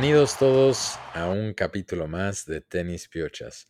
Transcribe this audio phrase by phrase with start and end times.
[0.00, 3.66] Bienvenidos todos a un capítulo más de Tenis Piochas.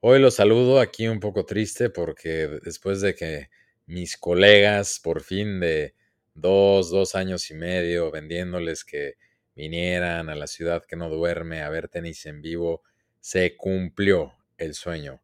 [0.00, 3.48] Hoy los saludo aquí un poco triste porque después de que
[3.86, 5.94] mis colegas por fin de
[6.34, 9.14] dos, dos años y medio vendiéndoles que
[9.56, 12.82] vinieran a la ciudad que no duerme a ver tenis en vivo,
[13.20, 15.22] se cumplió el sueño.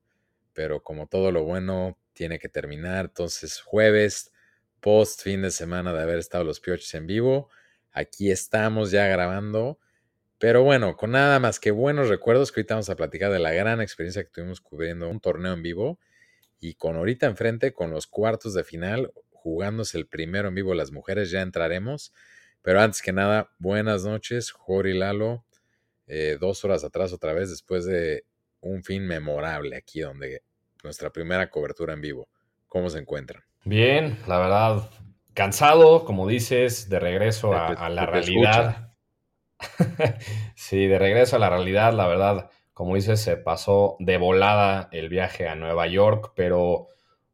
[0.55, 4.33] Pero como todo lo bueno tiene que terminar, entonces jueves,
[4.81, 7.51] post fin de semana de haber estado los Pioches en vivo,
[7.93, 9.79] aquí estamos ya grabando.
[10.41, 13.53] Pero bueno, con nada más que buenos recuerdos, que ahorita vamos a platicar de la
[13.53, 15.99] gran experiencia que tuvimos cubriendo un torneo en vivo
[16.59, 20.93] y con ahorita enfrente, con los cuartos de final, jugándose el primero en vivo las
[20.93, 22.15] mujeres, ya entraremos.
[22.63, 25.45] Pero antes que nada, buenas noches, Jorge Lalo.
[26.07, 28.25] Eh, dos horas atrás otra vez, después de
[28.61, 30.43] un fin memorable aquí, donde
[30.83, 32.31] nuestra primera cobertura en vivo.
[32.67, 33.43] ¿Cómo se encuentran?
[33.65, 34.91] Bien, la verdad,
[35.35, 38.90] cansado, como dices, de regreso a, a la realidad.
[40.55, 45.09] sí, de regreso a la realidad, la verdad, como dices, se pasó de volada el
[45.09, 46.89] viaje a Nueva York, pero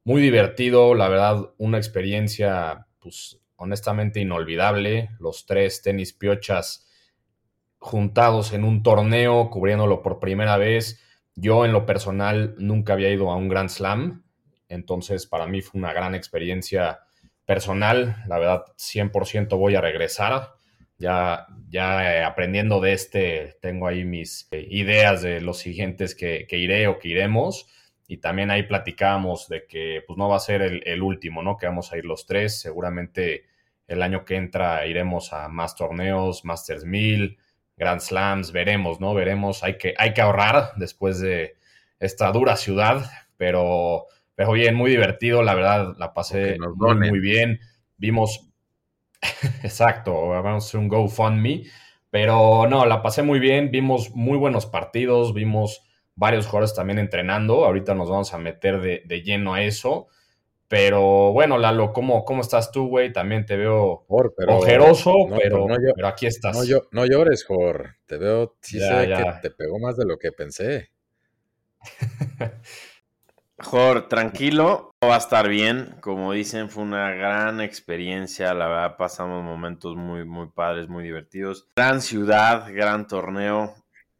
[0.04, 5.10] muy divertido, la verdad, una experiencia, pues, honestamente inolvidable.
[5.18, 6.86] Los tres tenis piochas
[7.78, 11.00] juntados en un torneo, cubriéndolo por primera vez.
[11.34, 14.24] Yo en lo personal nunca había ido a un Grand Slam,
[14.68, 17.00] entonces para mí fue una gran experiencia
[17.44, 18.16] personal.
[18.26, 20.55] La verdad, 100% voy a regresar.
[20.98, 26.46] Ya, ya eh, aprendiendo de este, tengo ahí mis eh, ideas de los siguientes que,
[26.48, 27.68] que iré o que iremos.
[28.08, 31.56] Y también ahí platicábamos de que pues no va a ser el, último, ¿no?
[31.56, 33.46] Que vamos a ir los tres, seguramente
[33.88, 37.36] el año que entra iremos a más torneos, Masters 1000,
[37.76, 39.12] Grand Slams, veremos, ¿no?
[39.12, 41.56] Veremos, hay que, hay que ahorrar después de
[41.98, 44.06] esta dura ciudad, pero,
[44.36, 47.60] pero bien, muy divertido, la verdad, la pasé muy, muy bien,
[47.96, 48.48] vimos,
[49.62, 51.64] exacto, vamos a hacer un GoFundMe,
[52.10, 55.82] pero no, la pasé muy bien, vimos muy buenos partidos, vimos
[56.16, 57.64] varios jugadores también entrenando.
[57.64, 60.08] Ahorita nos vamos a meter de, lleno a eso.
[60.68, 63.12] Pero bueno, Lalo, ¿cómo, cómo estás tú, güey?
[63.12, 66.56] También te veo ojeroso, pero, pero, aquí estás.
[66.56, 67.94] No, no llores, Jor.
[68.04, 70.90] Te veo, sí sé que te pegó más de lo que pensé.
[73.58, 75.96] Jor, tranquilo, va a estar bien.
[76.00, 78.52] Como dicen, fue una gran experiencia.
[78.54, 81.66] La verdad, pasamos momentos muy, muy padres, muy divertidos.
[81.76, 83.74] Gran ciudad, gran torneo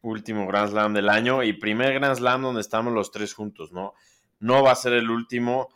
[0.07, 3.95] último Grand Slam del año y primer Grand Slam donde estamos los tres juntos, ¿no?
[4.39, 5.69] No va a ser el último.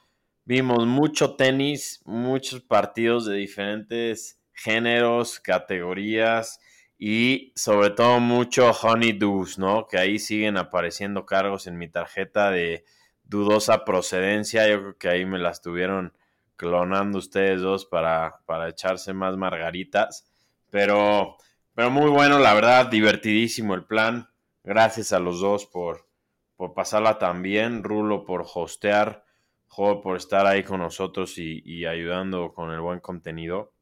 [0.45, 6.61] Vimos mucho tenis, muchos partidos de diferentes géneros, categorías
[6.99, 9.87] y sobre todo mucho honeydews, ¿no?
[9.87, 12.85] Que ahí siguen apareciendo cargos en mi tarjeta de
[13.31, 14.69] dudosa procedencia.
[14.69, 16.13] Yo creo que ahí me las tuvieron
[16.57, 20.31] clonando ustedes dos para, para echarse más margaritas.
[20.71, 21.37] Pero
[21.81, 24.29] pero muy bueno, la verdad, divertidísimo el plan.
[24.65, 26.07] Gracias a los dos por,
[26.55, 27.83] por pasarla tan bien.
[27.83, 29.25] Rulo por hostear.
[29.67, 33.73] Jo por estar ahí con nosotros y, ayudando con el buen contenido.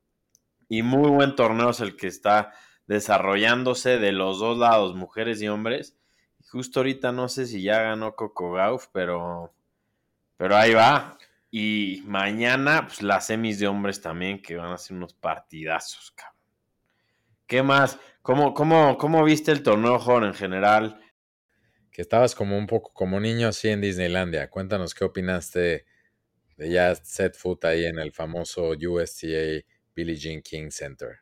[0.69, 2.53] Y muy buen torneo es el que está
[2.87, 5.98] desarrollándose de los dos lados, mujeres y hombres.
[6.51, 9.53] Justo ahorita no sé si ya ganó Coco Gauff, pero,
[10.37, 11.19] pero ahí va.
[11.51, 16.39] Y mañana, pues las semis de hombres también, que van a ser unos partidazos, cabrón.
[17.47, 17.99] ¿Qué más?
[18.23, 21.01] ¿Cómo, cómo, cómo viste el torneo, en general?
[21.91, 24.51] Que estabas como un poco como niño así en Disneylandia.
[24.51, 25.87] Cuéntanos qué opinaste
[26.57, 31.21] de ya set foot ahí en el famoso USTA Billie Jean King Center.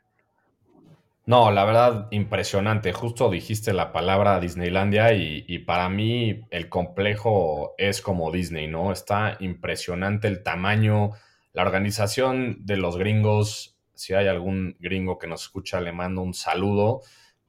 [1.27, 2.93] No, la verdad, impresionante.
[2.93, 8.93] Justo dijiste la palabra Disneylandia y, y, para mí el complejo es como Disney, ¿no?
[8.93, 11.11] Está impresionante el tamaño,
[11.53, 16.35] la organización de los gringos si hay algún gringo que nos escucha, le mando un
[16.35, 17.01] saludo.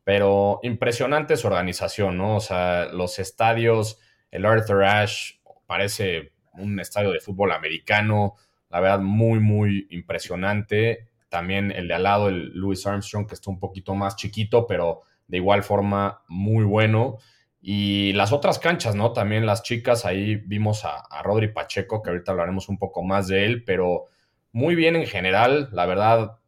[0.04, 2.38] Pero impresionante su organización, ¿no?
[2.38, 4.00] O sea, los estadios,
[4.32, 8.36] el Arthur Ashe parece un estadio de fútbol americano,
[8.70, 11.10] la verdad, muy, muy impresionante.
[11.38, 15.04] También el de al lado, el Louis Armstrong, que está un poquito más chiquito, pero
[15.28, 17.20] de igual forma muy bueno.
[17.62, 19.14] Y las otras canchas, ¿no?
[19.14, 23.28] También las chicas, ahí vimos a, a Rodri Pacheco, que ahorita hablaremos un poco más
[23.28, 24.06] de él, pero
[24.52, 26.40] muy bien en general, la verdad,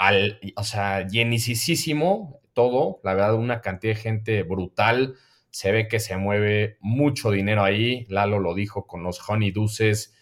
[0.00, 5.14] al, o sea, llenicísimo todo, la verdad, una cantidad de gente brutal,
[5.50, 10.12] se ve que se mueve mucho dinero ahí, Lalo lo dijo con los Honey Deuces,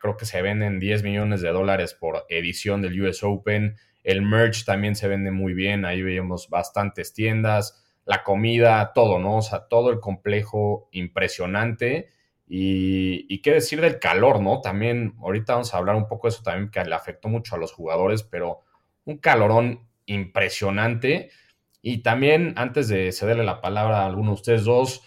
[0.00, 4.64] creo que se venden 10 millones de dólares por edición del US Open, el merch
[4.64, 9.38] también se vende muy bien, ahí vemos bastantes tiendas, la comida, todo, ¿no?
[9.38, 12.08] O sea, todo el complejo impresionante.
[12.52, 14.60] Y, qué decir del calor, ¿no?
[14.60, 17.58] También, ahorita vamos a hablar un poco de eso también, que le afectó mucho a
[17.58, 18.62] los jugadores, pero
[19.04, 21.30] un calorón impresionante.
[21.80, 25.02] Y también, antes de cederle la palabra a alguno de ustedes dos,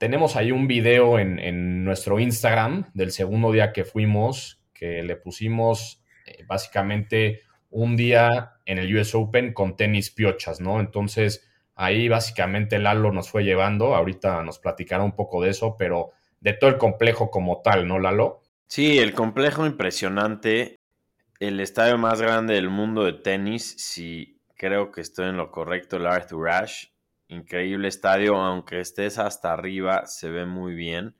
[0.00, 6.02] tenemos ahí un video en, nuestro Instagram del segundo día que fuimos, que le pusimos
[6.24, 10.80] eh, básicamente un día en el US Open con tenis piochas, ¿no?
[10.80, 16.12] Entonces, ahí básicamente Lalo nos fue llevando, ahorita nos platicará un poco de eso, pero
[16.40, 18.40] de todo el complejo como tal, ¿no, Lalo?
[18.68, 20.76] Sí, el complejo impresionante,
[21.40, 25.98] el estadio más grande del mundo de tenis, si creo que estoy en lo correcto,
[25.98, 26.90] el Arthur Ashe,
[27.30, 31.14] increíble estadio, aunque estés hasta arriba, se ve muy bien.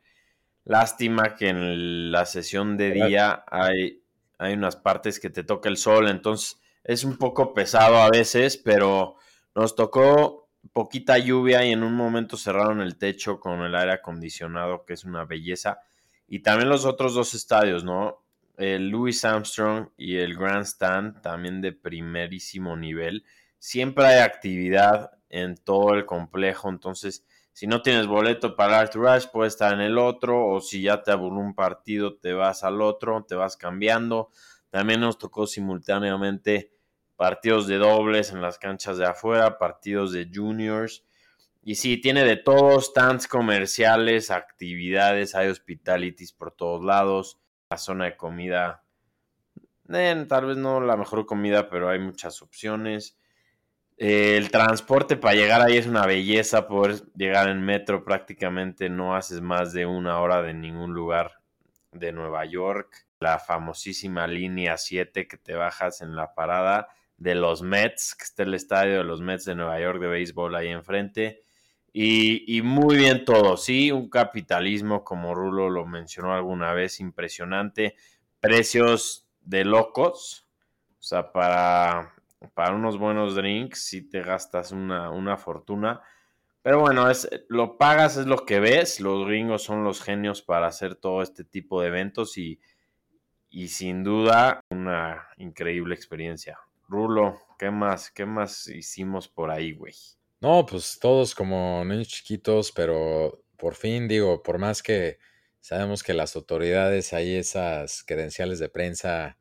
[0.64, 4.02] Lástima que en la sesión de día hay,
[4.38, 8.56] hay unas partes que te toca el sol, entonces es un poco pesado a veces,
[8.56, 9.16] pero
[9.54, 14.84] nos tocó poquita lluvia y en un momento cerraron el techo con el aire acondicionado,
[14.84, 15.80] que es una belleza.
[16.28, 18.22] Y también los otros dos estadios, ¿no?
[18.56, 23.24] El Louis Armstrong y el Grandstand, también de primerísimo nivel.
[23.58, 29.26] Siempre hay actividad en todo el complejo, entonces si no tienes boleto para Arthur Rush,
[29.32, 32.80] puedes estar en el otro, o si ya te aburrió un partido, te vas al
[32.80, 34.30] otro, te vas cambiando.
[34.70, 36.72] También nos tocó simultáneamente
[37.16, 41.04] partidos de dobles en las canchas de afuera, partidos de juniors.
[41.62, 47.38] Y sí, tiene de todos, stands comerciales, actividades, hay hospitalities por todos lados,
[47.68, 48.84] la zona de comida,
[49.92, 53.18] eh, tal vez no la mejor comida, pero hay muchas opciones.
[54.00, 59.42] El transporte para llegar ahí es una belleza, poder llegar en metro prácticamente no haces
[59.42, 61.32] más de una hora de ningún lugar
[61.92, 63.06] de Nueva York.
[63.18, 66.88] La famosísima línea 7 que te bajas en la parada
[67.18, 70.54] de los Mets, que está el estadio de los Mets de Nueva York de béisbol
[70.54, 71.42] ahí enfrente.
[71.92, 77.96] Y, y, muy bien todo, sí, un capitalismo como Rulo lo mencionó alguna vez, impresionante,
[78.40, 80.48] precios de locos,
[80.98, 82.14] o sea, para
[82.54, 86.00] para unos buenos drinks si te gastas una, fortuna.
[86.62, 89.00] Pero bueno, es, lo pagas, es lo que ves.
[89.00, 92.60] Los gringos son los genios para hacer todo este tipo de eventos y,
[93.48, 96.58] y sin duda una increíble experiencia.
[96.88, 98.10] Rulo, ¿qué más?
[98.10, 99.94] ¿Qué más hicimos por ahí, güey?
[100.40, 105.18] No, pues todos como niños chiquitos, pero por fin digo, por más que
[105.60, 109.36] sabemos que las autoridades hay esas credenciales de prensa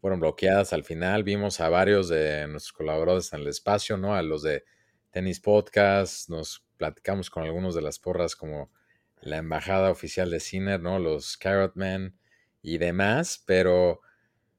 [0.00, 1.24] fueron bloqueadas al final.
[1.24, 4.14] Vimos a varios de nuestros colaboradores en el espacio, ¿no?
[4.14, 4.64] A los de
[5.10, 8.70] Tennis Podcast, nos platicamos con algunos de las porras como
[9.20, 10.98] la embajada oficial de Ciner, ¿no?
[10.98, 12.16] Los Carrot Men
[12.62, 14.00] y demás, pero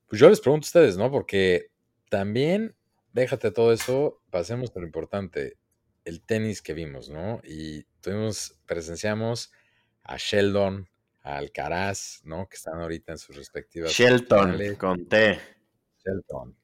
[0.08, 1.10] pues yo les pregunto a ustedes, ¿no?
[1.10, 1.72] Porque
[2.10, 2.76] también,
[3.14, 5.58] déjate todo eso, pasemos por lo importante,
[6.06, 7.42] el tenis que vimos, ¿no?
[7.44, 9.52] Y tuvimos, presenciamos
[10.04, 10.90] a Sheldon,
[11.24, 12.48] Alcaraz, ¿no?
[12.48, 13.92] Que están ahorita en sus respectivas.
[13.92, 15.40] Shelton, con T.
[16.04, 16.58] Shelton.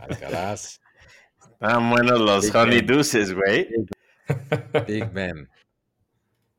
[0.00, 0.80] Alcaraz.
[1.40, 3.68] Están buenos los Honey Deuces, güey.
[4.86, 5.48] Big Ben.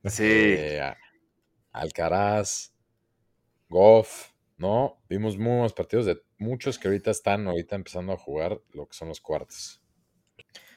[0.05, 0.23] Sí.
[0.25, 0.94] Eh,
[1.71, 2.73] Alcaraz,
[3.67, 5.01] Goff, ¿no?
[5.09, 8.94] Vimos muy buenos partidos de muchos que ahorita están ahorita empezando a jugar lo que
[8.94, 9.81] son los cuartos.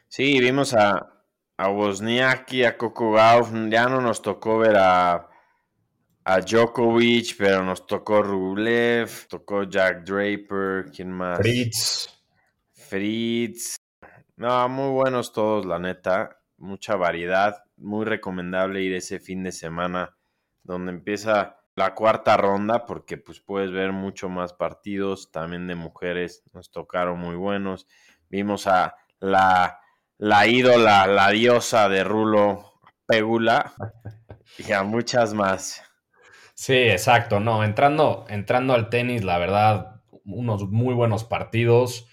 [0.09, 1.25] Sí, vimos a,
[1.57, 5.29] a Wozniacki, a Coco Gauff, ya no nos tocó ver a
[6.29, 11.39] a Djokovic, pero nos tocó Rublev, tocó Jack Draper, ¿quién más?
[11.39, 12.09] Fritz.
[12.73, 13.77] Fritz.
[14.35, 16.41] No, muy buenos todos, la neta.
[16.57, 17.63] Mucha variedad.
[17.77, 20.17] Muy recomendable ir ese fin de semana
[20.65, 25.31] donde empieza la cuarta ronda porque pues puedes ver mucho más partidos.
[25.31, 27.87] También de mujeres nos tocaron muy buenos.
[28.29, 29.79] Vimos a la,
[30.19, 33.75] la ídola, la diosa de Rulo Pegula
[34.59, 35.86] y a muchas más.
[36.59, 37.39] Sí, exacto.
[37.39, 42.09] No, entrando, entrando al tenis, la verdad, unos muy buenos partidos.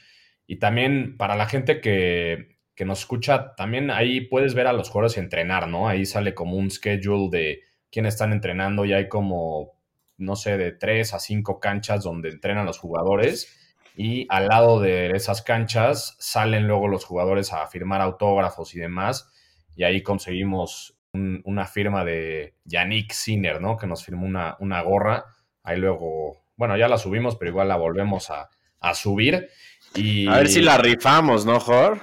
[0.45, 4.89] Y también para la gente que, que nos escucha, también ahí puedes ver a los
[4.89, 5.88] jugadores entrenar, ¿no?
[5.88, 9.79] Ahí sale como un schedule de quién están entrenando y hay como,
[10.17, 13.57] no sé, de tres a cinco canchas donde entrenan los jugadores.
[13.95, 19.31] Y al lado de esas canchas salen luego los jugadores a firmar autógrafos y demás.
[19.77, 23.77] Y ahí conseguimos una firma de Yannick Sinner, ¿no?
[23.77, 25.25] Que nos firmó una, una, gorra.
[25.63, 28.50] Ahí luego, bueno, ya la subimos, pero igual la volvemos a,
[28.93, 29.48] subir.
[29.96, 30.27] Y...
[30.27, 32.01] A ver si la rifamos, ¿no, Jor?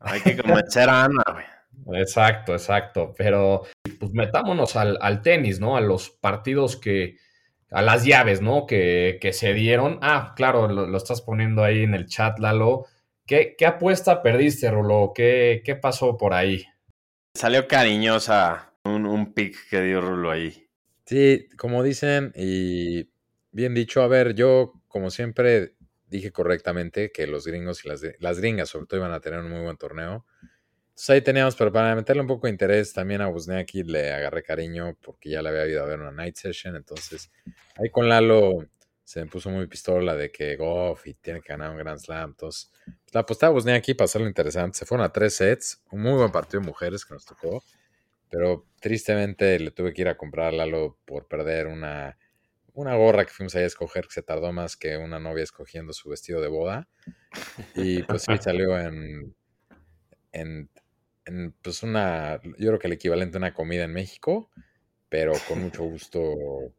[0.00, 1.22] Hay que convencer a Ana,
[1.94, 3.14] Exacto, exacto.
[3.16, 3.62] Pero
[3.98, 5.76] pues metámonos al, tenis, ¿no?
[5.76, 7.16] A los partidos que,
[7.70, 8.66] a las llaves, ¿no?
[8.66, 9.98] Que, se dieron.
[10.02, 12.86] Ah, claro, lo, estás poniendo ahí en el chat, Lalo.
[13.26, 15.12] ¿Qué, qué apuesta perdiste, Rulo?
[15.14, 16.66] ¿Qué, ¿Qué pasó por ahí?
[17.34, 20.68] Salió cariñosa un, un pick que dio Rulo ahí.
[21.04, 23.10] Sí, como dicen, y
[23.50, 25.74] bien dicho, a ver, yo como siempre
[26.06, 29.50] dije correctamente que los gringos y las, las gringas sobre todo iban a tener un
[29.50, 30.24] muy buen torneo.
[30.90, 34.44] Entonces ahí teníamos, pero para meterle un poco de interés también a Wozniacki le agarré
[34.44, 36.76] cariño porque ya le había ido a ver una night session.
[36.76, 37.32] Entonces
[37.76, 38.68] ahí con Lalo
[39.04, 42.30] se me puso muy pistola de que Goff y tiene que ganar un Grand Slam.
[42.30, 44.78] Entonces pues, la apostaba a Wozniacki para hacerlo interesante.
[44.78, 47.62] Se fueron a tres sets, un muy buen partido de mujeres que nos tocó.
[48.30, 52.18] Pero tristemente le tuve que ir a comprar a Lalo por perder una,
[52.72, 55.92] una gorra que fuimos ahí a escoger que se tardó más que una novia escogiendo
[55.92, 56.88] su vestido de boda.
[57.74, 59.34] Y pues sí, salió en,
[60.32, 60.70] en
[61.62, 64.50] pues una, yo creo que el equivalente a una comida en México,
[65.08, 66.20] pero con mucho gusto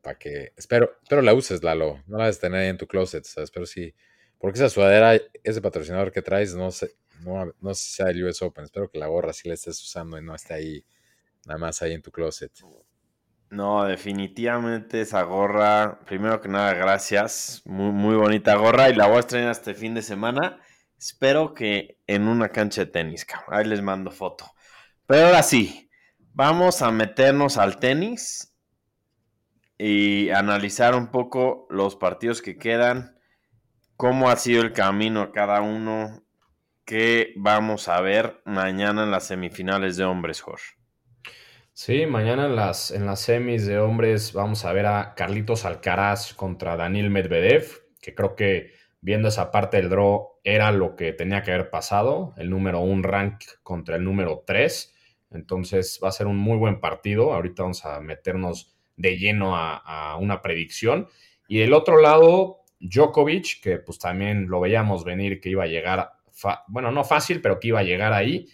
[0.01, 3.23] para que, espero, espero la uses, Lalo, no la debes tener ahí en tu closet,
[3.25, 3.51] ¿sabes?
[3.51, 3.93] Pero sí,
[4.37, 8.23] porque esa sudadera, ese patrocinador que traes, no sé, no, no sé si sea el
[8.23, 10.85] US Open, espero que la gorra sí la estés usando y no esté ahí,
[11.45, 12.51] nada más ahí en tu closet.
[13.49, 19.17] No, definitivamente esa gorra, primero que nada, gracias, muy, muy bonita gorra y la voy
[19.17, 20.59] a estrenar este fin de semana.
[20.97, 24.45] Espero que en una cancha de tenis, Ahí les mando foto.
[25.05, 25.84] Pero ahora sí,
[26.35, 28.53] vamos a meternos al tenis
[29.77, 33.17] y analizar un poco los partidos que quedan,
[33.95, 36.23] cómo ha sido el camino a cada uno,
[36.83, 40.75] qué vamos a ver mañana en las semifinales de hombres, Jorge.
[41.71, 46.33] Sí, mañana en las, en las semis de hombres vamos a ver a Carlitos Alcaraz
[46.33, 47.65] contra Daniel Medvedev,
[48.01, 52.33] que creo que viendo esa parte del draw, era lo que tenía que haber pasado,
[52.37, 54.94] el número un rank contra el número 3.
[55.31, 57.33] Entonces va a ser un muy buen partido.
[57.33, 61.07] Ahorita vamos a meternos de lleno a, una predicción.
[61.47, 66.11] Y del otro lado, Djokovic, que pues también lo veíamos venir que iba a llegar,
[66.67, 68.47] bueno, no fácil, pero que iba a llegar ahí,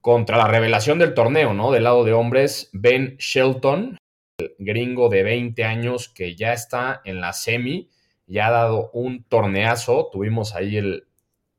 [0.00, 1.70] contra la revelación del torneo, ¿no?
[1.70, 3.96] Del lado de hombres, Ben Shelton,
[4.38, 7.90] el gringo de 20 años que ya está en la semi
[8.28, 10.10] ya ha dado un torneazo.
[10.12, 11.08] Tuvimos ahí el,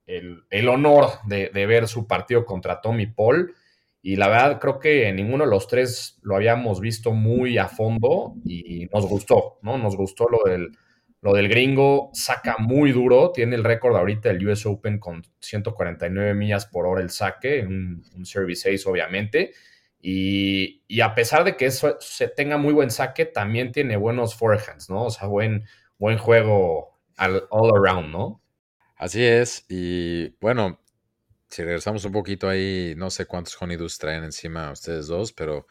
[0.06, 3.53] el, honor de, ver su partido contra Tommy Paul.
[4.01, 8.36] Y la verdad, creo que ninguno de los tres lo habíamos visto muy a fondo
[8.46, 9.77] y nos gustó, ¿no?
[9.77, 10.72] Nos gustó lo del,
[11.22, 16.34] lo del gringo, saca muy duro, tiene el récord ahorita del US Open con 149
[16.34, 19.51] millas por hora el saque, un, Service 6 obviamente.
[20.01, 24.34] Y, y, a pesar de que eso se tenga muy buen saque, también tiene buenos
[24.34, 25.08] forehands, ¿no?
[25.08, 25.65] O sea, buen,
[25.98, 28.41] buen juego all, around, ¿no?
[28.96, 29.65] Así es.
[29.68, 30.79] Y bueno,
[31.50, 35.68] si regresamos un poquito ahí, no sé cuántos honeydews traen encima ustedes dos, pero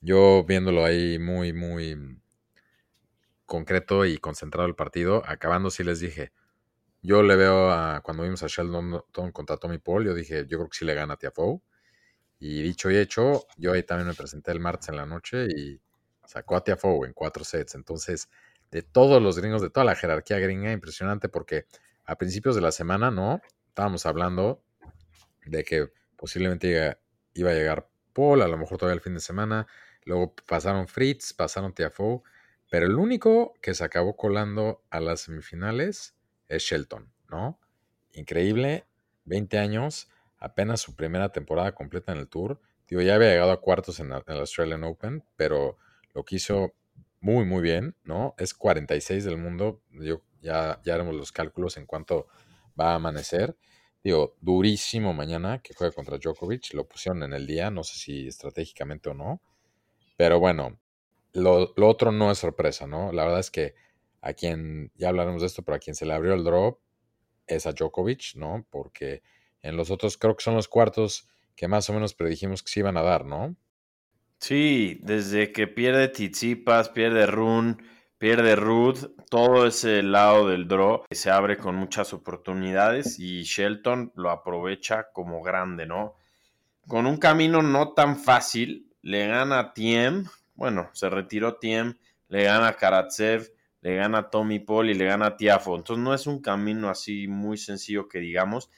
[0.00, 2.20] yo viéndolo ahí muy, muy
[3.46, 6.32] concreto y concentrado el partido, acabando sí les dije,
[7.02, 10.68] yo le veo a, cuando vimos a Sheldon contra Tommy Paul, yo dije, yo creo
[10.68, 11.60] que sí le gana a Tiafoe.
[12.40, 15.80] Y dicho y hecho, yo ahí también me presenté el martes en la noche y
[16.26, 17.74] sacó a Tiafoe en cuatro sets.
[17.74, 18.28] Entonces,
[18.70, 21.66] de todos los gringos, de toda la jerarquía gringa, impresionante porque
[22.04, 23.40] a principios de la semana, ¿no?
[23.68, 24.62] Estábamos hablando
[25.46, 26.98] de que posiblemente
[27.34, 29.66] iba, a llegar Paul, a lo mejor todavía el fin de semana,
[30.04, 32.22] luego pasaron Fritz, pasaron Tiafoe,
[32.70, 36.14] pero el único que se acabó colando a las semifinales
[36.48, 37.58] es Shelton, ¿no?
[38.12, 38.86] Increíble,
[39.24, 42.60] 20 años, apenas su primera temporada completa en el Tour.
[42.88, 45.78] Digo, ya había llegado a cuartos en, el Australian Open, pero
[46.12, 46.74] lo que hizo
[47.20, 48.34] muy, muy bien, ¿no?
[48.38, 49.82] Es 46 del mundo.
[49.90, 52.26] Yo ya, ya haremos los cálculos en cuanto
[52.78, 53.56] va a amanecer.
[54.02, 56.72] Digo, durísimo mañana que juegue contra Djokovic.
[56.74, 59.42] Lo pusieron en el día, no sé si estratégicamente o no.
[60.16, 60.78] Pero bueno,
[61.32, 63.12] lo, otro no es sorpresa, ¿no?
[63.12, 63.74] La verdad es que
[64.22, 66.80] a quien, ya hablaremos de esto, pero a quien se le abrió el drop
[67.46, 68.66] es a Djokovic, ¿no?
[68.70, 69.22] Porque
[69.62, 72.80] en los otros creo que son los cuartos que más o menos predijimos que se
[72.80, 73.56] iban a dar, ¿no?
[74.38, 77.82] Sí, desde que pierde Tizipas, pierde Run,
[78.20, 78.98] pierde Ruth,
[79.30, 85.40] todo ese lado del draw se abre con muchas oportunidades y Shelton lo aprovecha como
[85.40, 86.16] grande, ¿no?
[86.86, 91.96] Con un camino no tan fácil, le gana Tiem, bueno, se retiró Tiem,
[92.28, 95.74] le gana Karatsev, le gana Tommy Paul y le gana Tiafo.
[95.74, 98.70] Entonces no es un camino así muy sencillo que digamos.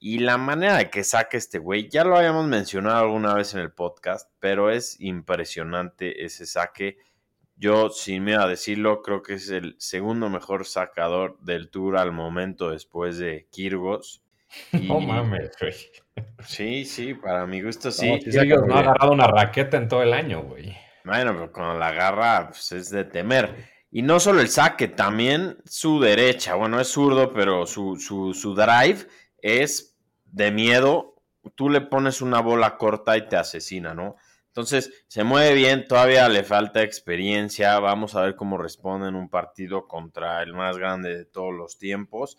[0.00, 3.60] Y la manera de que saque este güey, ya lo habíamos mencionado alguna vez en
[3.60, 6.98] el podcast, pero es impresionante ese saque.
[7.60, 12.10] Yo, sin miedo a decirlo, creo que es el segundo mejor sacador del tour al
[12.10, 14.22] momento después de Kirgos.
[14.72, 15.74] No mames, güey.
[16.44, 18.18] Sí, sí, para mi gusto sí.
[18.18, 20.74] Kirgos no ha agarrado una raqueta en todo el año, güey.
[21.04, 23.54] Bueno, pero cuando la agarra, pues es de temer.
[23.90, 26.54] Y no solo el saque, también su derecha.
[26.54, 29.06] Bueno, es zurdo, pero su, su, su drive
[29.42, 31.22] es de miedo,
[31.54, 34.16] tú le pones una bola corta y te asesina, ¿no?
[34.50, 39.28] Entonces, se mueve bien, todavía le falta experiencia, vamos a ver cómo responde en un
[39.28, 42.36] partido contra el más grande de todos los tiempos.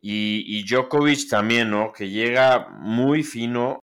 [0.00, 1.90] Y, Djokovic también, ¿no?
[1.92, 3.80] Que llega muy fino,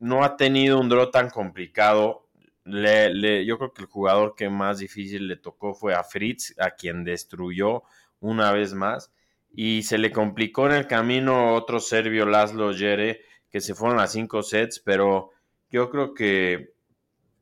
[0.00, 2.26] no ha tenido un draw tan complicado.
[2.64, 6.70] Le, yo creo que el jugador que más difícil le tocó fue a Fritz, a
[6.72, 7.84] quien destruyó
[8.20, 9.12] una vez más.
[9.52, 13.20] Y se le complicó en el camino otro serbio, Laszlo Jere,
[13.50, 15.30] que se fueron a cinco sets, pero
[15.70, 16.72] yo creo que,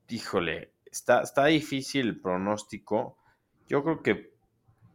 [0.08, 3.18] híjole, está, está difícil el pronóstico.
[3.68, 4.32] Yo creo que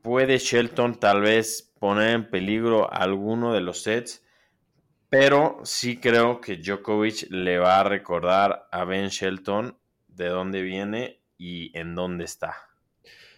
[0.01, 4.23] puede Shelton tal vez poner en peligro alguno de los sets,
[5.09, 9.77] pero sí creo que Djokovic le va a recordar a Ben Shelton
[10.07, 12.55] de dónde viene y en dónde está.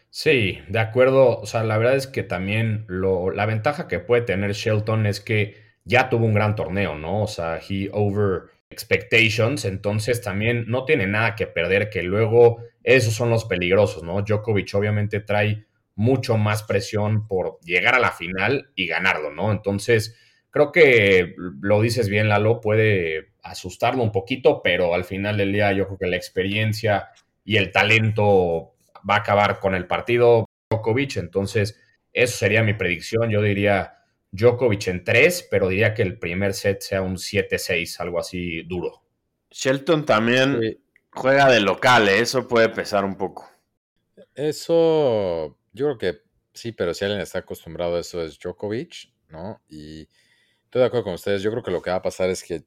[0.10, 1.40] Sí, de acuerdo.
[1.40, 5.20] O sea, la verdad es que también lo, la ventaja que puede tener Shelton es
[5.20, 7.24] que ya tuvo un gran torneo, ¿no?
[7.24, 13.14] O sea, he over expectations, entonces también no tiene nada que perder, que luego esos
[13.14, 14.22] son los peligrosos, ¿no?
[14.22, 19.52] Djokovic obviamente trae mucho más presión por llegar a la final y ganarlo, ¿no?
[19.52, 20.18] Entonces,
[20.52, 25.72] creo que lo dices bien, Lalo, puede asustarlo un poquito, pero al final del día
[25.72, 27.10] yo creo que la experiencia
[27.44, 28.74] y el talento
[29.10, 31.80] va a acabar con el partido Djokovic, entonces
[32.12, 34.00] eso sería mi predicción, yo diría
[34.36, 39.04] Djokovic en 3, pero diría que el primer set sea un 7-6, algo así duro.
[39.50, 42.20] Shelton también juega de local, ¿eh?
[42.20, 43.50] eso puede pesar un poco.
[44.34, 46.22] Eso yo creo que
[46.54, 49.62] sí, pero si alguien está acostumbrado a eso es Djokovic, ¿no?
[49.70, 50.10] Y
[50.66, 51.42] estoy de acuerdo con ustedes.
[51.42, 52.66] Yo creo que lo que va a pasar es que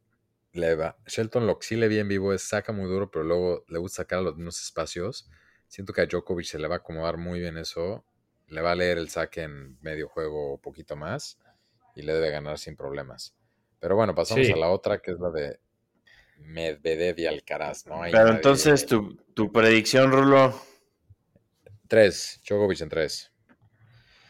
[0.53, 3.25] le va, Shelton lo que sí le vi en vivo es saca muy duro, pero
[3.25, 5.29] luego le gusta sacar a los mismos espacios.
[5.67, 8.07] Siento que a Djokovic se le va a acomodar muy bien eso.
[8.47, 11.39] Le va a leer el saque en medio juego o poquito más
[11.99, 13.35] y le debe ganar sin problemas.
[13.81, 15.59] Pero bueno, pasamos a la otra que es la de
[16.39, 18.03] Medvedev y Alcaraz, ¿no?
[18.13, 20.55] pero entonces tu, tu predicción, Rulo.
[21.89, 23.33] Tres, Djokovic en tres.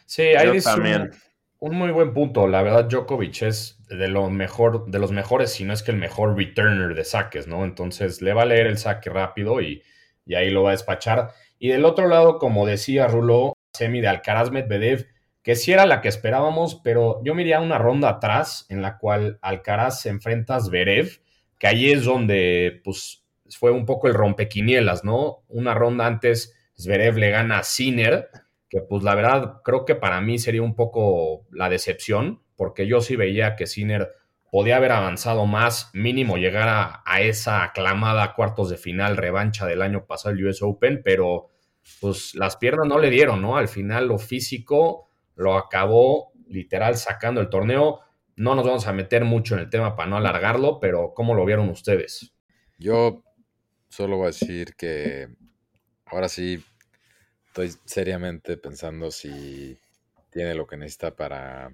[0.06, 1.10] Sí, ahí también.
[1.58, 2.46] Un, muy buen punto.
[2.46, 5.98] La verdad, Djokovic es de lo mejor, de los mejores, si no es que el
[5.98, 7.64] mejor returner de saques, ¿no?
[7.64, 9.82] Entonces le va a leer el saque rápido y,
[10.24, 11.32] y ahí lo va a despachar.
[11.58, 15.06] Y del otro lado, como decía Rulo, semi de Alcaraz Medvedev,
[15.42, 19.38] que sí era la que esperábamos, pero yo miraría una ronda atrás en la cual
[19.42, 21.20] Alcaraz se enfrenta a Zverev,
[21.58, 25.44] que ahí es donde pues fue un poco el rompequinielas, ¿no?
[25.48, 28.28] Una ronda antes Zverev le gana a Sinner,
[28.68, 33.00] que pues la verdad creo que para mí sería un poco la decepción, porque yo
[33.00, 34.12] sí veía que Sinner
[34.50, 36.68] podía haber avanzado más, mínimo llegar
[37.04, 41.50] a, esa aclamada cuartos de final revancha del año pasado el US Open, pero
[42.00, 43.56] pues las piernas no le dieron, ¿no?
[43.56, 45.07] Al final lo físico
[45.38, 48.00] lo acabó literal sacando el torneo.
[48.36, 51.44] No nos vamos a meter mucho en el tema para no alargarlo, pero ¿cómo lo
[51.44, 52.34] vieron ustedes?
[52.76, 53.22] Yo
[53.88, 55.28] solo voy a decir que
[56.06, 56.62] ahora sí
[57.46, 59.78] estoy seriamente pensando si
[60.30, 61.72] tiene lo que necesita para,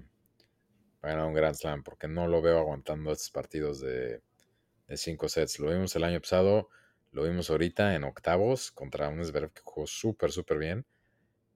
[1.01, 4.21] ganar un Grand Slam, porque no lo veo aguantando estos partidos de,
[4.95, 5.59] cinco sets.
[5.59, 6.69] Lo vimos el año pasado,
[7.11, 10.85] lo vimos ahorita en octavos contra un Zverev que jugó súper, súper bien,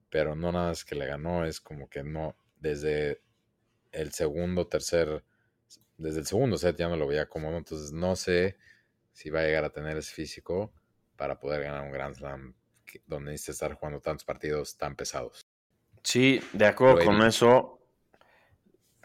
[0.09, 3.21] pero no nada más que le ganó, es como que no, desde
[3.91, 5.23] el segundo, tercer,
[5.97, 8.57] desde el segundo set ya no lo veía cómodo, entonces no sé
[9.11, 10.73] si va a llegar a tener ese físico
[11.15, 12.55] para poder ganar un Grand Slam
[13.05, 15.45] donde necesita estar jugando tantos partidos tan pesados.
[16.03, 17.79] Sí, de acuerdo con eso.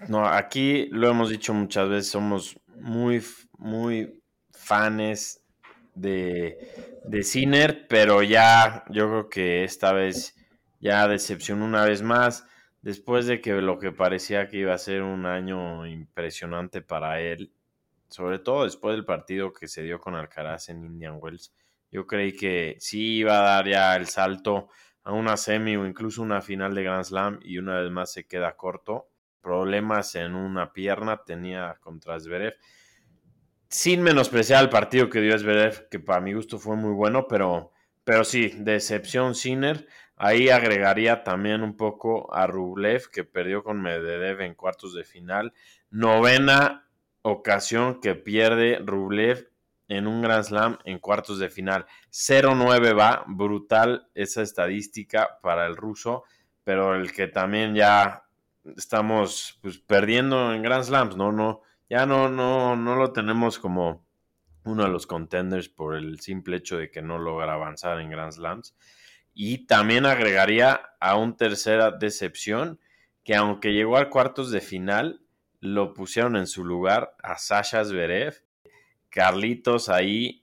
[0.09, 3.23] No, aquí lo hemos dicho muchas veces, somos muy,
[3.59, 5.41] muy fans
[5.95, 10.35] de, de Sinner, pero ya yo creo que esta vez
[10.85, 12.47] ya decepcionó una vez más,
[12.81, 17.53] después de que lo que parecía que iba a ser un año impresionante para él,
[18.09, 21.53] sobre todo después del partido que se dio con Alcaraz en Indian Wells
[21.95, 24.69] yo creí que sí iba a dar ya el salto
[25.05, 28.27] a una semi o incluso una final de Grand Slam y una vez más se
[28.27, 29.11] queda corto.
[29.41, 32.57] Problemas en una pierna tenía contra Zverev.
[33.69, 37.71] Sin menospreciar el partido que dio Zverev, que para mi gusto fue muy bueno, pero,
[38.03, 39.87] pero sí, decepción Sinner.
[40.17, 45.53] Ahí agregaría también un poco a Rublev, que perdió con Medvedev en cuartos de final.
[45.91, 46.89] Novena
[47.23, 49.51] ocasión que pierde Rublev
[49.89, 51.87] en un Grand Slam en cuartos de final.
[52.11, 56.25] 0-9 va, brutal esa estadística para el ruso,
[56.63, 58.25] pero el que también ya
[58.77, 64.05] estamos pues, perdiendo en Grand Slams, no, no, ya no, no, no lo tenemos como
[64.65, 68.33] uno de los contenders por el simple hecho de que no logra avanzar en Grand
[68.33, 68.75] Slams.
[69.35, 72.79] Y también agregaría a un tercera decepción,
[73.25, 75.21] que aunque llegó a cuartos de final,
[75.61, 78.45] lo pusieron en su lugar a Sasha Zverev
[79.15, 80.43] Carlitos ahí.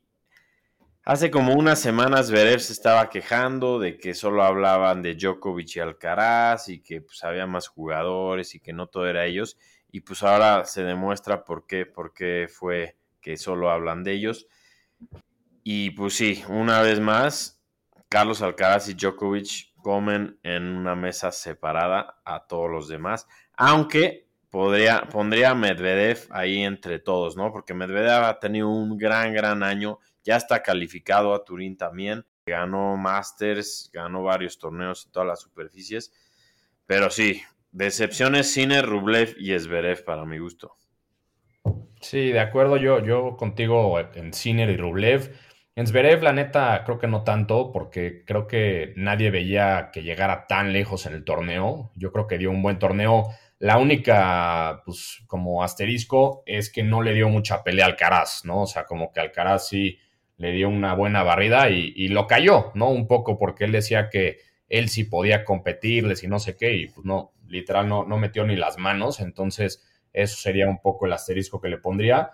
[1.03, 5.79] Hace como unas semanas Zverev se estaba quejando de que solo hablaban de Djokovic y
[5.79, 9.57] Alcaraz y que pues, había más jugadores y que no todo era ellos.
[9.91, 14.47] y pues ahora se demuestra por qué, por qué fue que solo hablan de ellos.
[15.63, 17.60] Y pues sí, una vez más,
[18.11, 25.03] Carlos Alcaraz y Djokovic comen en una mesa separada a todos los demás, aunque podría,
[25.03, 27.53] pondría Medvedev ahí entre todos, ¿no?
[27.53, 32.97] Porque Medvedev ha tenido un gran, gran año, ya está calificado a Turín también, ganó
[32.97, 36.11] Masters, ganó varios torneos en todas las superficies,
[36.85, 40.75] pero sí, decepciones Cine, Rublev y Zverev para mi gusto.
[42.01, 45.33] Sí, de acuerdo, yo, yo contigo en Sinner y Rublev.
[45.75, 50.45] En Zverev, la neta, creo que no tanto, porque creo que nadie veía que llegara
[50.47, 51.91] tan lejos en el torneo.
[51.95, 53.29] Yo creo que dio un buen torneo.
[53.57, 58.63] La única, pues, como asterisco es que no le dio mucha pelea al Alcaraz, ¿no?
[58.63, 59.97] O sea, como que Alcaraz sí
[60.35, 62.89] le dio una buena barrida y, lo cayó, ¿no?
[62.89, 66.87] Un poco porque él decía que él sí podía competirles y no sé qué, y
[66.87, 69.21] pues no, literal no, no metió ni las manos.
[69.21, 72.31] Entonces, eso sería un poco el asterisco que le pondría.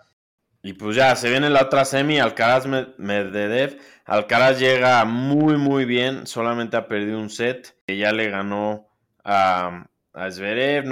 [0.64, 2.66] Y pues ya, se viene la otra semi, Alcaraz
[2.98, 3.80] Medvedev.
[4.06, 8.88] Alcaraz llega muy, muy bien, solamente ha perdido un set, que ya le ganó
[9.24, 10.90] a, a Zverev,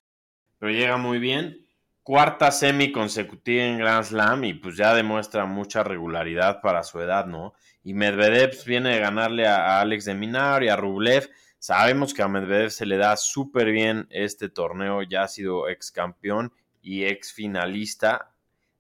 [0.60, 1.65] pero llega muy bien.
[2.04, 7.25] Cuarta semi consecutiva en Grand Slam y pues ya demuestra mucha regularidad para su edad,
[7.25, 7.56] ¿no?
[7.84, 11.30] Y Medvedev viene de ganarle a, Alex de Minar y a Rublev.
[11.58, 15.91] Sabemos que a Medvedev se le da súper bien este torneo, ya ha sido ex
[15.91, 18.32] campeón y ex finalista.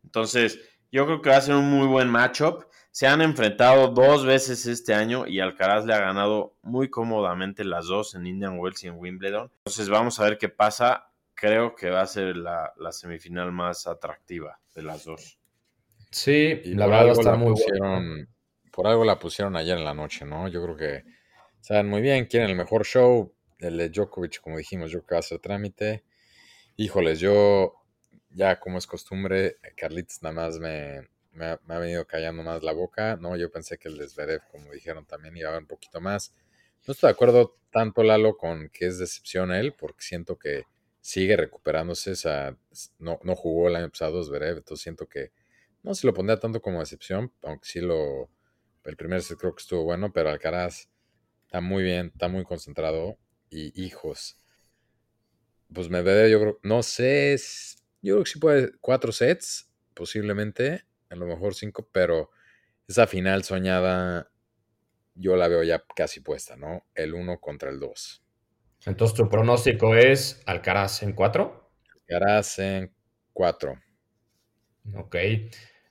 [0.03, 0.59] Entonces,
[0.95, 2.63] yo creo que va a ser un muy buen matchup.
[2.89, 7.87] Se han enfrentado dos veces este año y Alcaraz le ha ganado muy cómodamente las
[7.87, 9.51] dos en Indian Wells y en Wimbledon.
[9.57, 11.11] Entonces vamos a ver qué pasa.
[11.33, 15.37] Creo que va a ser la, semifinal más atractiva de las dos.
[16.11, 18.29] Sí, la verdad está muy pusieron,
[18.71, 20.47] Por algo la pusieron ayer en la noche, ¿no?
[20.47, 21.03] Yo creo que
[21.59, 23.33] saben muy bien, quieren el mejor show.
[23.59, 26.05] El de Djokovic, como dijimos, yo creo que va a ser trámite.
[26.77, 27.84] Híjoles, yo
[28.35, 33.17] ya como es costumbre, Carlitos nada más me, me, ha, venido callando más la boca,
[33.17, 33.37] ¿no?
[33.37, 36.33] Yo pensé que el de Zverev, como dijeron, también iba a un poquito más.
[36.85, 40.63] No estoy de acuerdo tanto, Lalo, con que es decepción él, porque siento que
[41.01, 42.11] sigue recuperándose.
[42.11, 42.57] O sea,
[42.99, 45.31] no, no jugó el año pasado Zverev, entonces siento que
[45.81, 48.29] no se lo pondría tanto como decepción, aunque sí lo.
[48.83, 50.89] El primer set creo que estuvo bueno, pero Alcaraz
[51.45, 53.17] está muy bien, está muy concentrado.
[53.49, 54.37] Y hijos.
[55.73, 57.37] Pues me veo, yo creo, no sé,
[58.05, 62.29] yo creo que sí puede cuatro sets, posiblemente, a lo mejor cinco, pero
[62.87, 64.31] esa final soñada
[65.15, 66.85] yo la veo ya casi puesta, ¿no?
[66.93, 68.23] El uno contra el dos.
[68.85, 71.71] Entonces tu pronóstico es Alcaraz en cuatro.
[71.93, 72.93] Alcaraz en
[73.33, 73.79] cuatro.
[74.93, 75.15] Ok.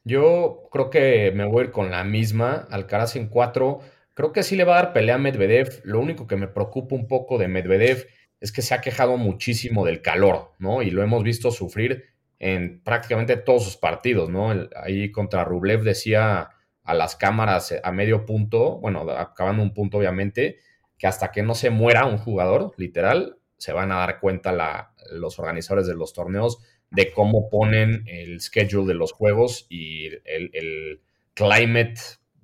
[0.05, 2.69] Yo creo que me voy a ir con la misma.
[2.71, 3.81] Alcaraz en cuatro.
[4.13, 5.81] Creo que sí le va a dar pelea a Medvedev.
[5.83, 8.07] Lo único que me preocupa un poco de Medvedev
[8.45, 10.83] es que se ha quejado muchísimo del calor, ¿no?
[10.83, 12.05] Y lo hemos visto sufrir
[12.39, 14.53] en prácticamente todos sus partidos, ¿no?
[14.77, 16.51] ahí contra Rublev decía
[16.83, 20.59] a las cámaras a medio punto, bueno, acabando un punto obviamente,
[20.99, 25.39] que hasta que no se muera un jugador, literal, se van a dar cuenta los
[25.39, 26.59] organizadores de los torneos
[26.91, 31.01] de cómo ponen el schedule de los juegos y el, el
[31.33, 31.95] climate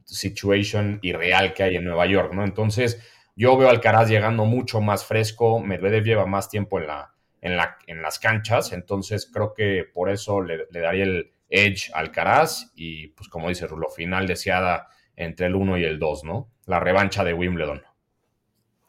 [0.06, 2.42] situation irreal que hay en Nueva York, ¿no?
[2.42, 3.02] Entonces,
[3.36, 7.56] yo veo al Alcaraz llegando mucho más fresco, Medvedev lleva más tiempo en, la, en,
[7.56, 12.72] la, en las canchas, entonces creo que por eso le, daría el edge al Alcaraz
[12.74, 16.50] y pues como dice Rulo, final deseada entre el 1 y el 2, ¿no?
[16.66, 17.82] La revancha de Wimbledon.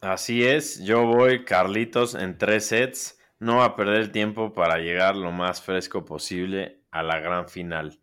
[0.01, 5.15] Así es, yo voy Carlitos en tres sets, no va a perder tiempo para llegar
[5.15, 8.00] lo más fresco posible a la gran final.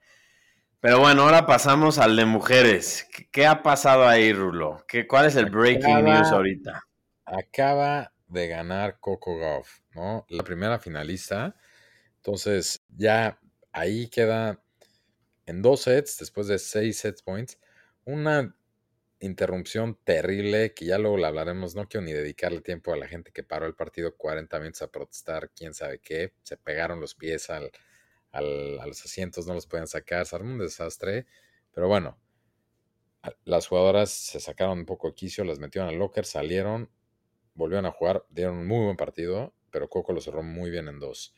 [0.80, 3.08] Pero bueno, ahora pasamos al de mujeres.
[3.32, 4.84] ¿Qué, ha pasado ahí, Rulo?
[4.86, 6.84] ¿Qué, ¿Cuál es el breaking news ahorita?
[7.24, 10.24] Acaba de ganar Coco Gauff, ¿no?
[10.28, 11.56] La primera finalista.
[12.16, 13.40] Entonces, ya
[13.72, 14.62] ahí queda
[15.46, 17.58] en dos sets, después de seis set points,
[18.04, 18.54] una
[19.18, 21.74] interrupción terrible que ya luego la hablaremos.
[21.74, 24.92] No quiero ni dedicarle tiempo a la gente que paró el partido 40 minutos a
[24.92, 26.34] protestar, quién sabe qué.
[26.44, 27.72] Se pegaron los pies al,
[28.38, 31.26] a los asientos no los pueden sacar, se armó un desastre,
[31.72, 32.18] pero bueno,
[33.44, 36.90] las jugadoras se sacaron un poco de quicio, las metieron al locker, salieron,
[37.54, 40.98] volvieron a jugar, dieron un muy buen partido, pero Coco lo cerró muy bien en
[40.98, 41.34] dos.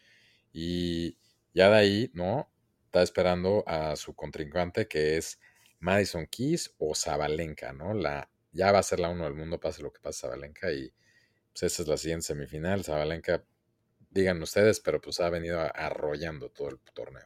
[0.52, 1.16] Y
[1.54, 2.50] ya de ahí, ¿no?
[2.86, 5.40] Está esperando a su contrincante que es
[5.78, 7.94] Madison Keys o Zabalenka, ¿no?
[7.94, 10.92] La, ya va a ser la uno del mundo, pase lo que pase Zabalenka y
[11.52, 12.84] pues esa es la siguiente semifinal.
[12.84, 13.44] Zabalenka
[14.10, 17.24] digan ustedes, pero pues ha venido arrollando todo el torneo.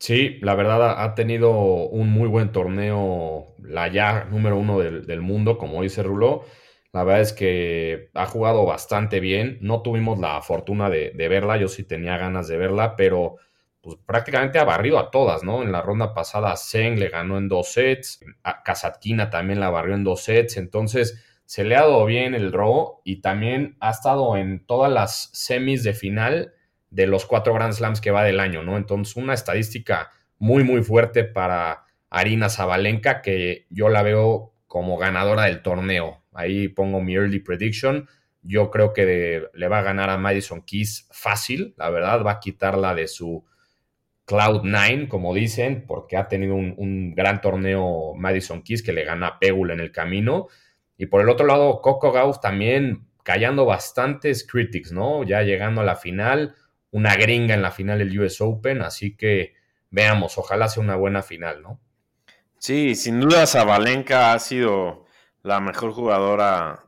[0.00, 5.58] Sí, la verdad ha tenido un muy buen torneo, la ya número uno del, mundo,
[5.58, 6.46] como dice Rulo.
[6.92, 9.58] La verdad es que ha jugado bastante bien.
[9.60, 13.36] No tuvimos la fortuna de, verla, yo sí tenía ganas de verla, pero
[13.82, 15.62] pues, prácticamente ha barrido a todas, ¿no?
[15.62, 19.94] En la ronda pasada Zeng le ganó en dos sets, a Kazatkina también la barrió
[19.94, 24.36] en dos sets, entonces se le ha dado bien el robo y también ha estado
[24.36, 26.54] en todas las semis de final
[26.90, 28.76] de los cuatro Grand Slams que va del año, ¿no?
[28.76, 35.46] Entonces una estadística muy, muy fuerte para Arina Zabalenka, que yo la veo como ganadora
[35.46, 36.22] del torneo.
[36.34, 38.08] Ahí pongo mi early prediction.
[38.42, 42.38] Yo creo que le va a ganar a Madison Keys fácil, la verdad, va a
[42.38, 43.44] quitarla de su
[44.24, 49.26] Cloud 9, como dicen, porque ha tenido un, gran torneo Madison Keys que le gana
[49.26, 50.46] a Pegul en el camino.
[51.00, 55.24] Y por el otro lado, Coco Gauff también callando bastantes critics, ¿no?
[55.24, 56.54] Ya llegando a la final,
[56.90, 59.54] una gringa en la final del US Open, así que
[59.88, 61.80] veamos, ojalá sea una buena final, ¿no?
[62.58, 65.06] Sí, sin duda Zabalenka ha sido
[65.42, 66.84] la mejor jugadora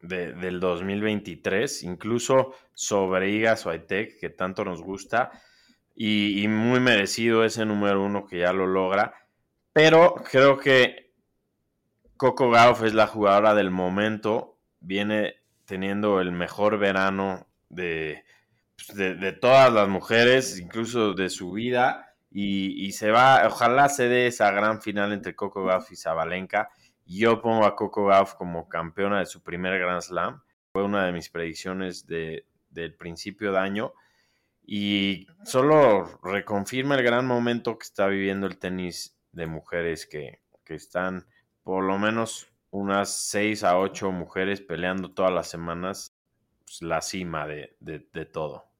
[0.00, 5.30] del 2023, incluso sobre Iga Swiatek, que tanto nos gusta,
[5.94, 9.14] y, muy merecido ese número uno que ya lo logra.
[9.72, 11.03] Pero creo que
[12.24, 15.34] Coco Gauff es la jugadora del momento, viene
[15.66, 18.24] teniendo el mejor verano de,
[18.76, 24.26] pues, de todas las mujeres, incluso de su vida y, se va, ojalá se dé
[24.26, 26.70] esa gran final entre Coco Gauff y Zabalenka.
[27.04, 30.42] Yo pongo a Coco Gauff como campeona de su primer Grand Slam.
[30.72, 33.92] Fue una de mis predicciones de, del principio de año.
[34.66, 41.26] Y solo reconfirma el gran momento que está viviendo el tenis de mujeres que, están
[41.64, 46.16] por lo menos unas 6 a 8 mujeres peleando todas las semanas
[46.64, 48.74] pues, la cima de, de todo.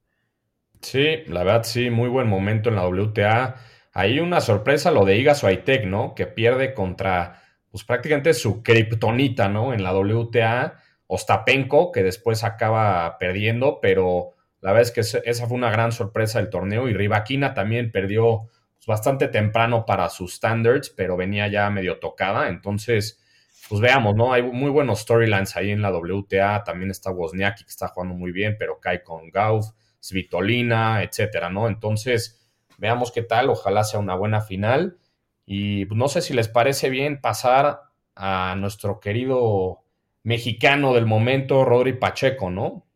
[0.84, 3.56] Sí, la verdad sí, muy buen momento en la WTA.
[3.94, 6.14] Hay una sorpresa lo de Iga Swiatek, ¿no?
[6.14, 9.72] Que pierde contra, pues prácticamente su kriptonita, ¿no?
[9.72, 15.56] En la WTA, Ostapenko, que después acaba perdiendo, pero la verdad es que esa fue
[15.56, 16.86] una gran sorpresa del torneo.
[16.88, 18.50] Y Rivaquina también perdió
[18.86, 22.48] bastante temprano para sus standards, pero venía ya medio tocada.
[22.48, 23.22] Entonces,
[23.68, 24.32] pues veamos, ¿no?
[24.32, 26.64] Hay muy buenos storylines ahí en la WTA.
[26.64, 29.66] También está Wozniacki, que está jugando muy bien, pero cae con Gauff.
[30.04, 31.66] Svitolina, etcétera, ¿no?
[31.66, 34.98] Entonces, veamos qué tal, ojalá sea una buena final.
[35.46, 37.80] Y no sé si les parece bien pasar
[38.14, 39.80] a nuestro querido
[40.22, 42.86] mexicano del momento, Rodri Pacheco, ¿no?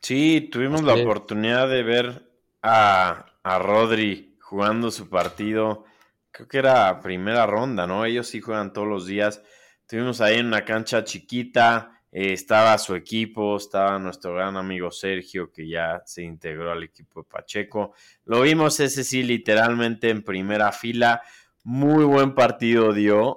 [0.00, 2.22] Sí, tuvimos la oportunidad de ver
[2.62, 5.84] a, a Rodri jugando su partido.
[6.32, 8.04] Creo que era primera ronda, ¿no?
[8.04, 9.40] Ellos sí juegan todos los días.
[9.86, 15.52] Tuvimos ahí en una cancha chiquita, eh, estaba su equipo, estaba nuestro gran amigo Sergio,
[15.52, 17.94] que ya se integró al equipo de Pacheco.
[18.24, 21.22] Lo vimos ese sí literalmente en primera fila.
[21.62, 23.36] Muy buen partido dio.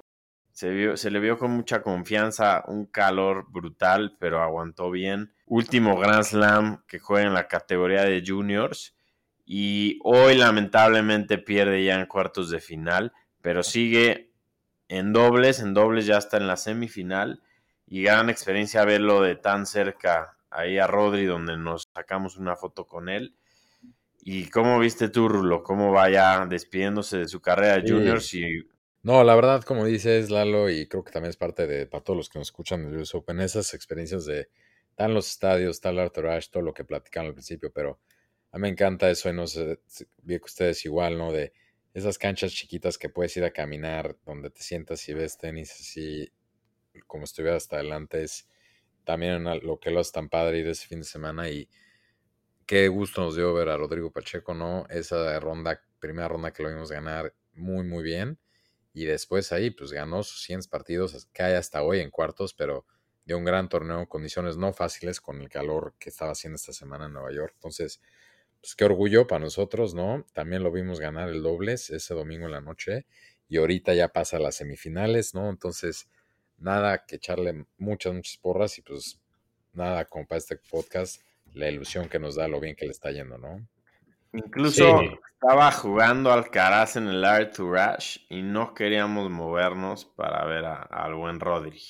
[0.50, 5.32] Se, se le vio con mucha confianza, un calor brutal, pero aguantó bien.
[5.46, 8.96] Último Grand Slam que juega en la categoría de juniors.
[9.44, 14.32] Y hoy lamentablemente pierde ya en cuartos de final, pero sigue
[14.88, 17.42] en dobles, en dobles ya está en la semifinal
[17.86, 22.86] y gran experiencia verlo de tan cerca ahí a Rodri, donde nos sacamos una foto
[22.86, 23.34] con él.
[24.22, 25.62] ¿Y cómo viste tú, Rulo?
[25.62, 28.32] ¿Cómo vaya despidiéndose de su carrera de juniors?
[28.32, 28.66] Y...
[29.02, 32.16] No, la verdad, como dices, Lalo, y creo que también es parte de, para todos
[32.16, 34.48] los que nos escuchan en el US Open, esas experiencias de
[34.96, 37.98] en los estadios, Arthur Ashe, todo lo que platicaron al principio, pero
[38.54, 39.80] a mí me encanta eso, no sé,
[40.22, 41.32] vi que ustedes igual, ¿no?
[41.32, 41.52] De
[41.92, 46.32] esas canchas chiquitas que puedes ir a caminar, donde te sientas y ves tenis así
[47.08, 48.48] como estuviera hasta adelante, es
[49.02, 51.68] también lo que lo hace tan padre ir ese fin de semana y
[52.64, 54.86] qué gusto nos dio ver a Rodrigo Pacheco, ¿no?
[54.88, 58.38] Esa ronda, primera ronda que lo vimos ganar muy, muy bien.
[58.92, 62.86] Y después ahí, pues ganó sus 100 partidos, hay hasta hoy en cuartos, pero
[63.24, 67.06] dio un gran torneo, condiciones no fáciles con el calor que estaba haciendo esta semana
[67.06, 67.54] en Nueva York.
[67.56, 68.00] Entonces,
[68.64, 70.24] pues qué orgullo para nosotros, ¿no?
[70.32, 73.04] También lo vimos ganar el dobles ese domingo en la noche
[73.46, 75.50] y ahorita ya pasa a las semifinales, ¿no?
[75.50, 76.08] Entonces,
[76.56, 79.20] nada que echarle muchas, muchas porras y pues
[79.74, 81.20] nada como para este podcast,
[81.52, 83.68] la ilusión que nos da lo bien que le está yendo, ¿no?
[84.32, 84.98] Incluso
[85.34, 91.38] estaba jugando Alcaraz en el Arthur Rush y no queríamos movernos para ver al buen
[91.38, 91.82] Rodri.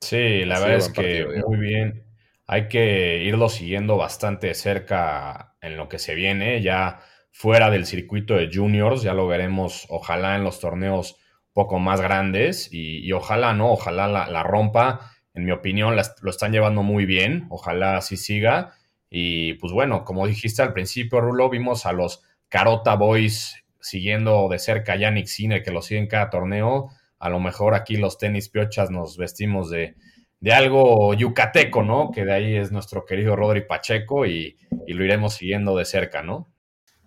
[0.00, 2.06] Sí, la verdad es que muy bien.
[2.46, 7.00] Hay que irlo siguiendo bastante cerca en lo que se viene, ya
[7.32, 11.18] fuera del circuito de juniors, ya lo veremos, ojalá en los torneos
[11.56, 13.72] poco más grandes y, ojalá, ¿no?
[13.72, 15.12] Ojalá la, rompa.
[15.32, 17.46] En mi opinión, lo están llevando muy bien.
[17.48, 18.74] Ojalá así siga.
[19.08, 24.58] Y pues bueno, como dijiste al principio, Rulo, vimos a los Carota Boys siguiendo de
[24.58, 26.90] cerca a Yannick Cine, que lo siguen cada torneo.
[27.18, 29.94] A lo mejor aquí los tenis piochas nos vestimos de
[30.40, 32.10] de algo yucateco, ¿no?
[32.10, 36.48] Que de ahí es nuestro querido Rodri Pacheco y, lo iremos siguiendo de cerca, ¿no?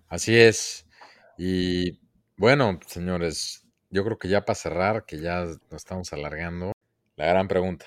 [0.08, 0.86] Así es.
[1.38, 1.98] Y
[2.36, 6.72] bueno, señores, yo creo que ya para cerrar, que ya nos estamos alargando,
[7.16, 7.86] la gran pregunta.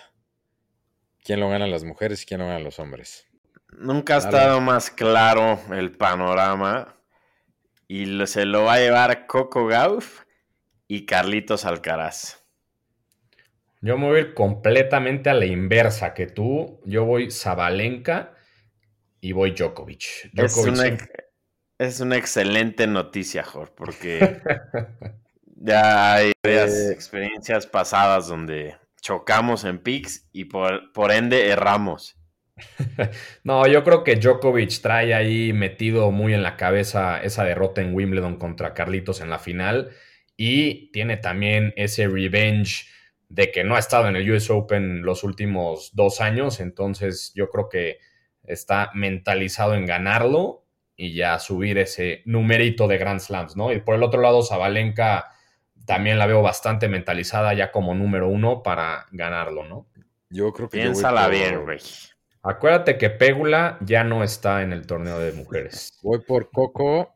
[1.23, 3.27] ¿Quién lo ganan las mujeres y quién lo ganan los hombres?
[3.77, 6.95] Nunca ha estado más claro el panorama
[7.87, 10.23] y se lo va a llevar Coco Gauff
[10.87, 12.42] y Carlitos Alcaraz.
[13.83, 16.79] Yo me voy a ir completamente a la inversa que tú.
[16.85, 18.33] Yo voy Zabalenka
[19.19, 20.31] y voy Djokovic.
[21.77, 24.39] Es, una, excelente noticia, Jorge, porque
[25.57, 26.93] ya hay varias eh.
[26.93, 32.15] experiencias pasadas donde chocamos en picks y por, por ende erramos.
[33.43, 37.93] no, yo creo que Djokovic trae ahí metido muy en la cabeza esa derrota en
[37.93, 39.89] Wimbledon contra Carlitos en la final
[40.37, 42.92] y tiene también ese revenge
[43.33, 47.49] de que no ha estado en el US Open los últimos dos años, entonces yo
[47.49, 47.97] creo que
[48.43, 50.65] está mentalizado en ganarlo
[50.95, 53.73] y ya subir ese numerito de Grand Slams, ¿no?
[53.73, 55.31] Y por el otro lado, Zabalenka
[55.87, 59.87] también la veo bastante mentalizada ya como número uno para ganarlo, ¿no?
[60.29, 60.77] Yo creo que...
[60.77, 61.79] Piénsala bien, güey.
[62.43, 65.97] Acuérdate que Pégula ya no está en el torneo de mujeres.
[66.03, 67.15] Voy por Coco.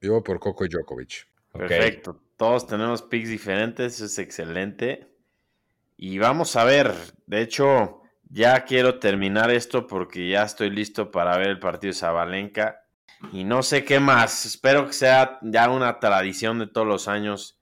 [0.00, 1.28] Yo voy por Coco y Djokovic.
[1.52, 2.20] Perfecto.
[2.36, 5.11] Todos tenemos picks diferentes, eso es excelente.
[6.04, 6.92] Y vamos a ver,
[7.26, 11.96] de hecho, ya quiero terminar esto porque ya estoy listo para ver el partido de
[12.00, 12.82] Zabalenka.
[13.32, 14.44] Y no sé qué más.
[14.44, 17.60] Espero que sea ya una tradición de todos los años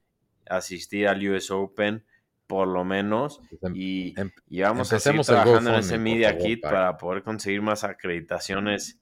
[0.49, 2.07] asistir al US Open,
[2.47, 3.43] por lo menos.
[3.61, 7.61] Em, y, em, y vamos a seguir trabajando en ese Media Kit para poder conseguir
[7.61, 8.99] más acreditaciones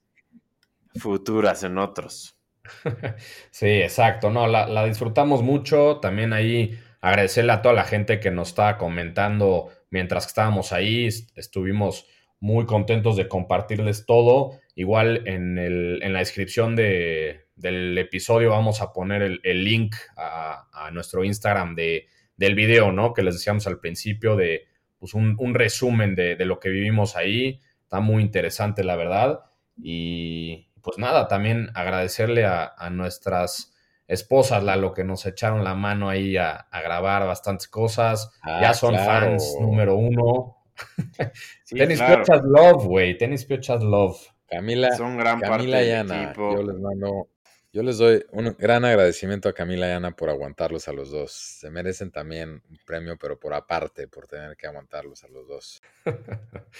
[0.95, 2.35] futuras en otros.
[3.51, 4.29] Sí, exacto.
[4.31, 6.01] No, la, la disfrutamos mucho.
[6.01, 11.07] También ahí agradecerle a toda la gente que nos estaba comentando mientras que estábamos ahí.
[11.35, 12.05] Estuvimos
[12.39, 14.59] muy contentos de compartirles todo.
[14.75, 20.89] Igual en, el, en la descripción de, del episodio vamos a poner el, link a,
[20.93, 22.07] nuestro Instagram de,
[22.37, 23.13] del video, ¿no?
[23.13, 27.61] Que les decíamos al principio de pues, un, resumen de, de, lo que vivimos ahí.
[27.83, 29.41] Está muy interesante, la verdad.
[29.77, 33.68] Y pues nada, también agradecerle a, a nuestras
[34.09, 38.31] esposas, lo que nos echaron la mano ahí a, grabar bastantes cosas.
[38.41, 40.57] Ah, ya son fans número uno.
[41.69, 43.17] Tenis Piochas Love, güey.
[43.17, 44.19] Tenis Piochas Love.
[44.47, 47.27] Camila, son gran Camila y Ana, yo les mando,
[47.71, 51.31] yo les doy un gran agradecimiento a Camila y Ana por aguantarlos a los dos.
[51.31, 55.83] Se merecen también un premio, pero por aparte, por tener que aguantarlos a los dos.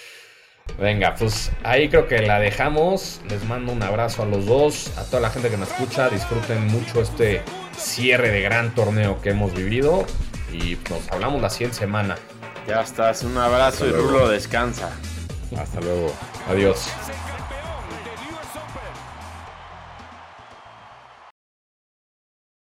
[0.78, 3.20] Venga, pues ahí creo que la dejamos.
[3.28, 6.08] Les mando un abrazo a los dos, a toda la gente que nos escucha.
[6.08, 7.42] Disfruten mucho este
[7.76, 10.06] cierre de gran torneo que hemos vivido.
[10.52, 12.16] Y nos hablamos la siguiente semana.
[12.66, 14.90] Ya estás, un abrazo y Rulo descansa.
[15.56, 16.12] Hasta luego.
[16.48, 16.88] Adiós.